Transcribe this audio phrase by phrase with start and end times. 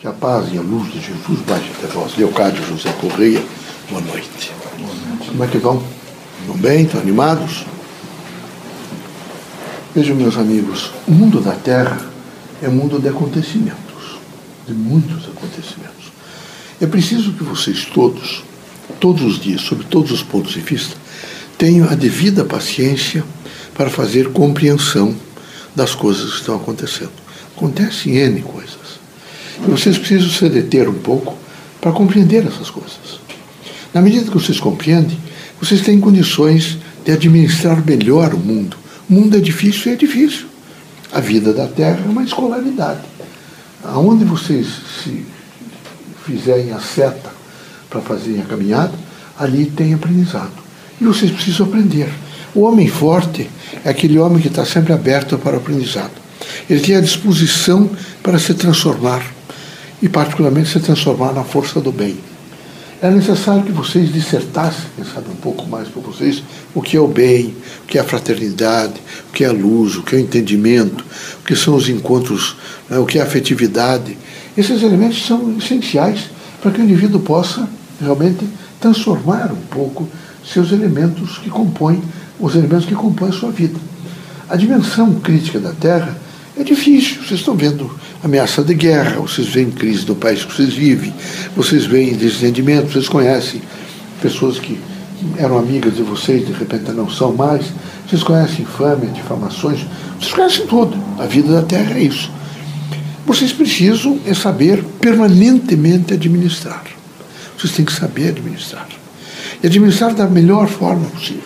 [0.00, 2.16] Que a paz e a luz de Jesus baixe até vós.
[2.16, 3.42] Leocádio José Correia,
[3.90, 4.52] boa noite.
[5.26, 5.82] Como é que vão?
[6.46, 6.84] Vão bem?
[6.84, 7.66] Estão animados?
[9.92, 12.00] Vejam, meus amigos, o mundo da Terra
[12.62, 14.20] é um mundo de acontecimentos,
[14.68, 16.12] de muitos acontecimentos.
[16.80, 18.44] É preciso que vocês todos,
[19.00, 20.96] todos os dias, sob todos os pontos de vista,
[21.58, 23.24] tenham a devida paciência
[23.74, 25.16] para fazer compreensão
[25.74, 27.10] das coisas que estão acontecendo.
[27.56, 28.87] Acontecem N coisas.
[29.66, 31.36] Vocês precisam se deter um pouco
[31.80, 33.20] para compreender essas coisas.
[33.92, 35.18] Na medida que vocês compreendem,
[35.60, 38.76] vocês têm condições de administrar melhor o mundo.
[39.08, 40.46] O mundo é difícil e é difícil.
[41.12, 43.00] A vida da Terra é uma escolaridade.
[43.82, 44.66] Aonde vocês
[45.02, 45.24] se
[46.26, 47.30] fizerem a seta
[47.88, 48.92] para fazerem a caminhada,
[49.38, 50.52] ali tem aprendizado.
[51.00, 52.08] E vocês precisam aprender.
[52.54, 53.48] O homem forte
[53.84, 56.12] é aquele homem que está sempre aberto para o aprendizado.
[56.68, 57.90] Ele tem a disposição
[58.22, 59.37] para se transformar
[60.02, 62.16] e, particularmente, se transformar na força do bem.
[63.00, 66.42] É necessário que vocês dissertassem, quem sabe um pouco mais para vocês,
[66.74, 67.54] o que é o bem,
[67.84, 68.94] o que é a fraternidade,
[69.28, 71.04] o que é a luz, o que é o entendimento,
[71.40, 72.56] o que são os encontros,
[72.90, 74.18] né, o que é a afetividade.
[74.56, 76.24] Esses elementos são essenciais
[76.60, 77.68] para que o indivíduo possa
[78.00, 78.44] realmente
[78.80, 80.08] transformar um pouco
[80.44, 82.02] seus elementos que compõem
[82.40, 83.78] os elementos que compõem a sua vida.
[84.48, 86.16] A dimensão crítica da Terra
[86.56, 87.16] é difícil.
[87.16, 87.90] Vocês estão vendo
[88.22, 91.12] ameaça de guerra, vocês veem crise no país que vocês vivem,
[91.56, 93.62] vocês veem desentendimento, vocês conhecem
[94.20, 94.78] pessoas que
[95.36, 97.66] eram amigas de vocês, de repente não são mais,
[98.06, 99.86] vocês conhecem infâmia, difamações,
[100.18, 100.96] vocês conhecem tudo.
[101.18, 102.30] A vida da Terra é isso.
[103.26, 106.84] Vocês precisam é saber permanentemente administrar.
[107.56, 108.88] Vocês têm que saber administrar.
[109.62, 111.42] E administrar da melhor forma possível.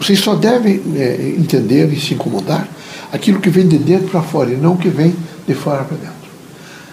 [0.00, 2.66] Vocês só devem é, entender e se incomodar
[3.12, 5.14] aquilo que vem de dentro para fora e não o que vem
[5.46, 6.30] de fora para dentro.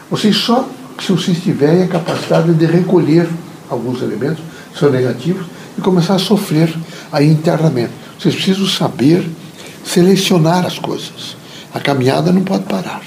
[0.09, 0.67] Vocês só,
[0.99, 3.27] se vocês tiverem a capacidade de recolher
[3.69, 5.45] alguns elementos que são negativos
[5.77, 6.73] e começar a sofrer
[7.11, 7.91] aí internamente.
[8.19, 9.27] Vocês precisam saber
[9.85, 11.37] selecionar as coisas.
[11.73, 13.01] A caminhada não pode parar.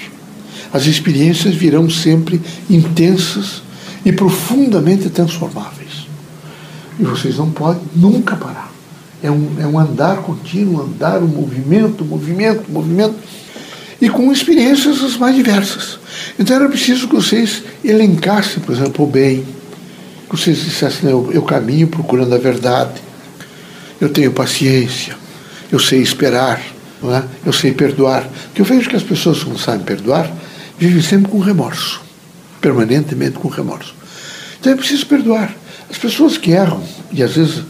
[0.73, 3.61] As experiências virão sempre intensas
[4.05, 6.07] e profundamente transformáveis.
[6.99, 8.70] E vocês não podem nunca parar.
[9.23, 13.15] É um, é um andar contínuo, andar, um movimento, movimento, movimento,
[14.01, 15.99] e com experiências as mais diversas.
[16.39, 19.45] Então era preciso que vocês elencassem, por exemplo, o bem,
[20.27, 22.99] que vocês dissessem, eu, eu caminho procurando a verdade,
[23.99, 25.15] eu tenho paciência,
[25.71, 26.59] eu sei esperar,
[27.03, 27.23] é?
[27.45, 28.27] eu sei perdoar.
[28.45, 30.31] Porque eu vejo que as pessoas que não sabem perdoar
[30.79, 32.01] vivem sempre com remorso,
[32.59, 33.93] permanentemente com remorso.
[34.59, 35.55] Então é preciso perdoar.
[35.89, 37.63] As pessoas que erram, e às vezes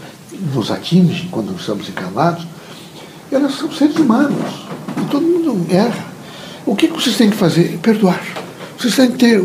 [0.53, 2.46] nos atinge quando estamos encarnados,
[3.31, 4.66] elas são seres humanos.
[4.97, 6.06] E todo mundo erra.
[6.66, 7.79] O que vocês têm que fazer?
[7.81, 8.22] Perdoar.
[8.78, 9.41] Vocês têm que ter,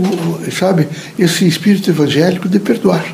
[0.51, 3.05] sabe, esse espírito evangélico de perdoar.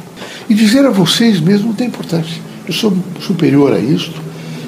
[0.48, 2.40] E dizer a vocês mesmo não tem importância.
[2.66, 4.20] Eu sou superior a isto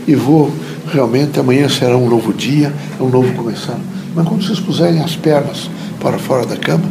[0.07, 0.53] e vou
[0.93, 3.79] realmente, amanhã será um novo dia, é um novo começar.
[4.15, 5.71] Mas quando vocês puserem as pernas
[6.01, 6.85] para fora da cama,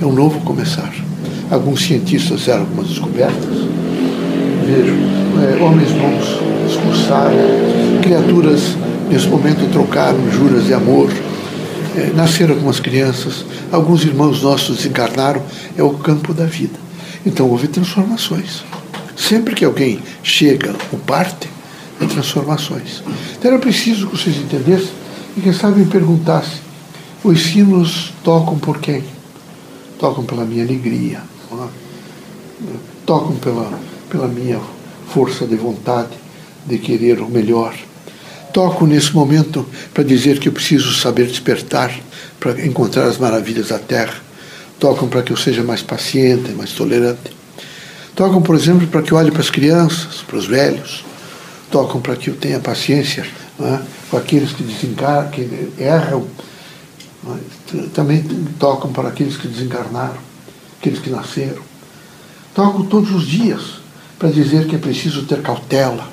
[0.00, 0.92] é um novo começar.
[1.50, 3.67] Alguns cientistas fizeram algumas descobertas.
[4.68, 7.32] Vejo é, homens bons expulsaram,
[8.02, 8.76] criaturas
[9.08, 11.10] nesse momento trocaram juras de amor,
[11.96, 15.42] é, nasceram algumas crianças, alguns irmãos nossos desencarnaram,
[15.74, 16.78] é o campo da vida.
[17.24, 18.62] Então houve transformações.
[19.16, 21.48] Sempre que alguém chega ou parte,
[21.98, 23.02] é transformações.
[23.38, 24.90] Então era preciso que vocês entendessem
[25.34, 26.60] e quem sabe me perguntassem,
[27.24, 29.02] os sinos tocam por quem?
[29.98, 31.68] Tocam pela minha alegria, é?
[33.06, 33.70] tocam pela,
[34.08, 34.60] pela minha
[35.08, 36.10] força de vontade
[36.66, 37.74] de querer o melhor.
[38.52, 41.94] Toco nesse momento para dizer que eu preciso saber despertar
[42.40, 44.14] para encontrar as maravilhas da terra.
[44.78, 47.36] Tocam para que eu seja mais paciente, mais tolerante.
[48.14, 51.04] Tocam, por exemplo, para que eu olhe para as crianças, para os velhos.
[51.70, 53.26] Tocam para que eu tenha paciência
[53.60, 53.78] é?
[54.10, 56.26] com aqueles que desencarnam, que erram.
[57.26, 57.82] É?
[57.92, 58.22] Também
[58.58, 60.18] tocam para aqueles que desencarnaram,
[60.80, 61.62] aqueles que nasceram.
[62.54, 63.80] Tocam todos os dias
[64.18, 66.10] para dizer que é preciso ter cautela,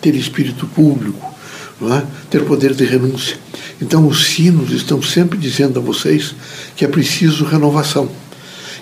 [0.00, 1.34] ter espírito público,
[1.82, 2.02] é?
[2.30, 3.36] ter poder de renúncia.
[3.80, 6.34] Então, os sinos estão sempre dizendo a vocês
[6.76, 8.08] que é preciso renovação.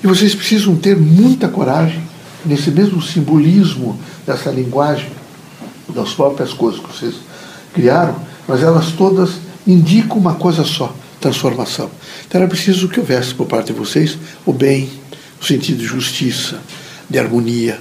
[0.02, 2.02] E vocês precisam ter muita coragem
[2.44, 5.10] nesse mesmo simbolismo dessa linguagem,
[5.88, 7.14] das próprias coisas que vocês
[7.72, 8.16] criaram,
[8.46, 9.32] mas elas todas
[9.66, 11.90] indicam uma coisa só: transformação.
[12.26, 14.90] Então, era preciso que houvesse por parte de vocês o bem,
[15.40, 16.60] o sentido de justiça,
[17.08, 17.80] de harmonia,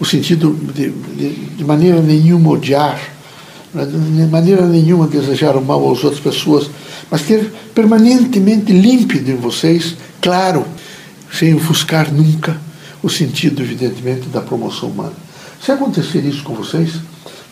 [0.00, 2.98] o sentido de, de, de maneira nenhuma odiar,
[3.72, 6.70] de maneira nenhuma desejar o mal às outras pessoas,
[7.10, 10.64] mas ter permanentemente límpido em vocês, claro,
[11.30, 12.58] sem ofuscar nunca
[13.02, 15.12] o sentido, evidentemente, da promoção humana.
[15.64, 16.94] Se acontecer isso com vocês,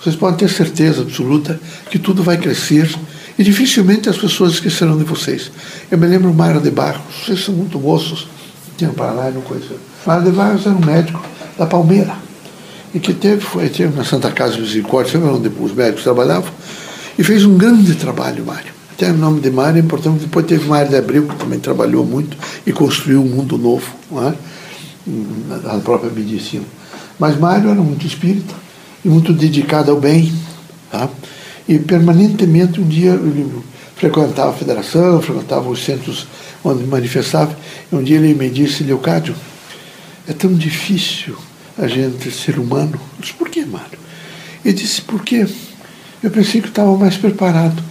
[0.00, 1.60] vocês podem ter certeza absoluta
[1.90, 2.90] que tudo vai crescer
[3.38, 5.50] e dificilmente as pessoas esquecerão de vocês.
[5.90, 8.26] Eu me lembro Mário de Barros, vocês são muito moços,
[8.76, 9.80] tinham para lá e não conheceram.
[10.06, 11.22] Mário de Barros era um médico
[11.58, 12.27] da Palmeira
[12.94, 16.50] e que teve, foi, teve na Santa Casa Misericórdia, onde os médicos trabalhavam,
[17.18, 18.72] e fez um grande trabalho, Mário.
[18.92, 20.20] Até o nome de Mário é importante.
[20.20, 22.36] Depois teve Mário de Abreu, que também trabalhou muito
[22.66, 24.34] e construiu um mundo novo, não é?
[25.06, 26.64] na própria medicina.
[27.18, 28.54] Mas Mário era muito espírita
[29.04, 30.32] e muito dedicado ao bem.
[30.90, 31.08] Tá?
[31.68, 33.50] E permanentemente, um dia, ele
[33.96, 36.26] frequentava a federação, frequentava os centros
[36.64, 37.56] onde manifestava.
[37.90, 39.34] E um dia ele me disse, Leocádio,
[40.26, 41.36] é tão difícil
[41.78, 43.00] a gente ser humano.
[43.16, 43.98] Eu disse, por que, Mário?
[44.64, 45.46] Ele disse, porque
[46.22, 47.82] eu pensei que estava mais preparado.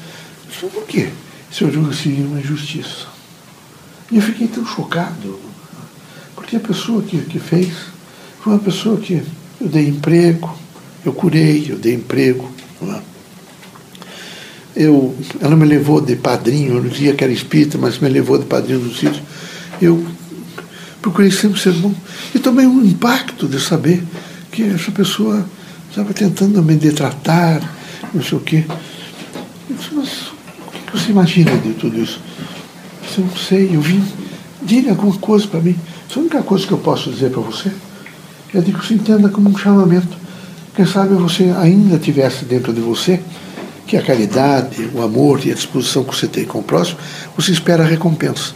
[0.46, 1.10] Eu disse, por quê?
[1.52, 3.08] Se eu julgo assim uma injustiça.
[4.12, 5.40] E eu fiquei tão chocado,
[6.36, 7.74] porque a pessoa que, que fez
[8.42, 9.24] foi uma pessoa que
[9.60, 10.58] eu dei emprego,
[11.04, 12.50] eu curei, eu dei emprego.
[12.82, 13.02] É?
[14.76, 18.38] Eu, ela me levou de padrinho, eu não dizia que era espírita, mas me levou
[18.38, 19.22] de padrinho dos filhos.
[19.82, 20.06] Eu
[21.02, 21.94] procurei sempre ser bom.
[22.34, 24.04] E também um impacto de saber
[24.52, 25.46] que essa pessoa
[25.90, 27.62] estava tentando me detratar,
[28.14, 28.66] não sei o quê.
[29.70, 30.10] Eu disse, mas
[30.68, 32.20] o que você imagina de tudo isso?
[33.18, 34.04] Eu não sei, eu vim,
[34.62, 35.76] diga alguma coisa para mim.
[36.16, 37.72] A única coisa que eu posso dizer para você
[38.54, 40.18] é de que você entenda como um chamamento.
[40.76, 43.20] Quem sabe você ainda tivesse dentro de você
[43.88, 47.00] que a caridade, o amor e a disposição que você tem com o próximo,
[47.36, 48.54] você espera recompensa.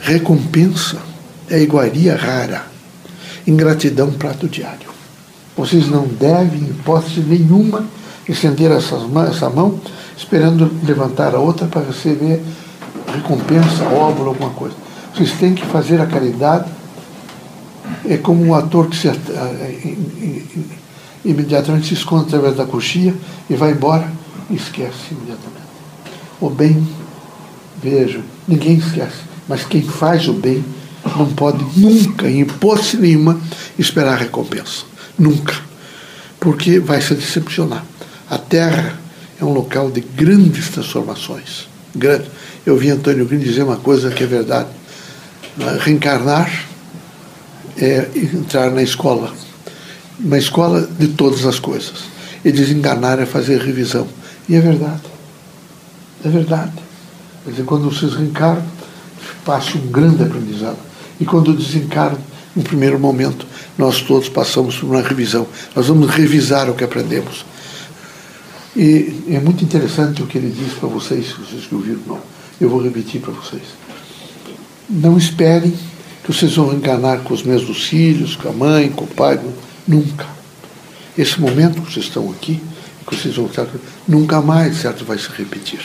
[0.00, 1.09] Recompensa
[1.50, 2.66] é iguaria rara.
[3.46, 4.88] Ingratidão, prato diário.
[5.56, 7.84] Vocês não devem, em hipótese nenhuma,
[8.28, 9.80] estender essas mãos, essa mão
[10.16, 12.40] esperando levantar a outra para receber
[13.12, 14.76] recompensa, obra, alguma coisa.
[15.14, 16.70] Vocês têm que fazer a caridade.
[18.08, 19.10] É como um ator que se,
[21.24, 23.14] imediatamente se esconde através da coxia
[23.48, 24.10] e vai embora
[24.48, 25.60] e esquece imediatamente.
[26.40, 26.86] O bem,
[27.82, 29.18] vejo, ninguém esquece,
[29.48, 30.64] mas quem faz o bem
[31.04, 33.40] não pode nunca, em hipótese nenhuma,
[33.78, 34.84] esperar recompensa.
[35.18, 35.54] Nunca.
[36.38, 37.84] Porque vai se decepcionar.
[38.28, 38.98] A Terra
[39.40, 41.68] é um local de grandes transformações.
[41.94, 42.30] Grande.
[42.64, 44.68] Eu vi Antônio Green dizer uma coisa que é verdade.
[45.80, 46.66] Reencarnar
[47.76, 49.34] é entrar na escola.
[50.18, 52.04] Uma escola de todas as coisas.
[52.44, 54.06] E desenganar é fazer revisão.
[54.48, 55.02] E é verdade.
[56.24, 56.72] É verdade.
[57.44, 58.64] Quer dizer, quando vocês reencarnam,
[59.44, 60.89] passa um grande aprendizado.
[61.20, 62.18] E quando desencarnam,
[62.56, 63.46] no primeiro momento,
[63.78, 65.46] nós todos passamos por uma revisão.
[65.76, 67.44] Nós vamos revisar o que aprendemos.
[68.76, 72.20] E é muito interessante o que ele diz para vocês, vocês que ouviram, não.
[72.60, 73.62] Eu vou repetir para vocês.
[74.88, 75.72] Não esperem
[76.22, 79.40] que vocês vão enganar com os mesmos filhos, com a mãe, com o pai.
[79.86, 80.26] Nunca.
[81.16, 82.60] Esse momento que vocês estão aqui,
[83.06, 83.66] que vocês vão estar,
[84.06, 85.80] nunca mais, certo, vai se repetir.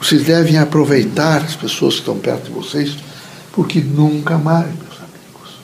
[0.00, 2.96] Vocês devem aproveitar as pessoas que estão perto de vocês,
[3.52, 5.58] porque nunca mais, meus amigos.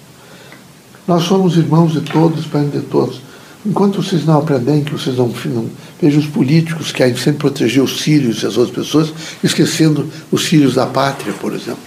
[1.07, 3.21] Nós somos irmãos de todos, pais de todos.
[3.67, 5.69] Enquanto vocês não aprendem, que vocês não, não
[6.01, 9.13] vejam os políticos que sempre proteger os filhos e as outras pessoas,
[9.43, 11.81] esquecendo os filhos da pátria, por exemplo.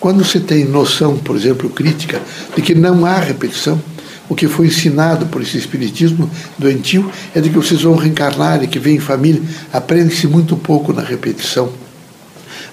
[0.00, 2.20] Quando você tem noção, por exemplo, crítica,
[2.56, 3.80] de que não há repetição,
[4.28, 8.68] o que foi ensinado por esse espiritismo doentio é de que vocês vão reencarnar e
[8.68, 9.42] que vem em família.
[9.72, 11.70] Aprende-se muito pouco na repetição,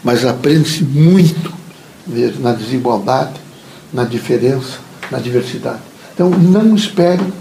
[0.03, 1.56] mas aprende-se muito
[2.39, 3.33] na desigualdade,
[3.93, 4.79] na diferença,
[5.11, 5.79] na diversidade.
[6.13, 7.31] Então, não esperem,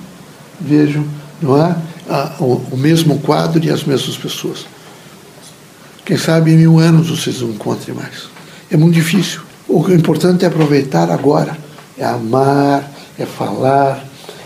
[0.61, 1.05] vejam,
[1.41, 1.77] não é?
[2.39, 4.67] o, mesmo quadro e as mesmas pessoas.
[6.05, 8.29] Quem sabe em mil anos vocês não encontrem mais.
[8.71, 9.41] É muito difícil.
[9.69, 11.57] O importante é aproveitar agora,
[11.99, 14.05] é amar, é falar,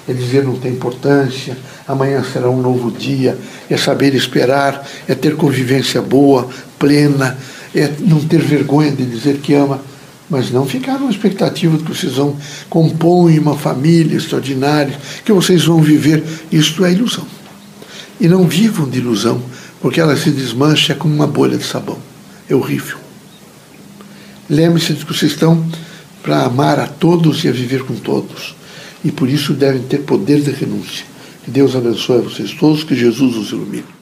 [0.09, 5.37] é dizer não tem importância, amanhã será um novo dia, é saber esperar, é ter
[5.37, 6.49] convivência boa,
[6.79, 7.37] plena,
[7.75, 9.83] é não ter vergonha de dizer que ama,
[10.31, 12.37] mas não ficar numa expectativa de que vocês vão
[12.71, 16.23] compor uma família extraordinária, que vocês vão viver.
[16.53, 17.27] Isto é ilusão.
[18.21, 19.43] E não vivam de ilusão,
[19.81, 21.99] porque ela se desmancha como uma bolha de sabão.
[22.49, 22.99] É horrível.
[24.49, 25.67] Lembre-se de que vocês estão
[26.23, 28.55] para amar a todos e a viver com todos.
[29.05, 31.05] E por isso devem ter poder de renúncia.
[31.45, 34.00] Que Deus abençoe vocês todos, que Jesus os ilumine.